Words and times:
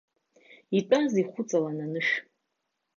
Итәаз 0.77 1.13
ихәыҵалан 1.21 1.79
анышә? 1.85 2.15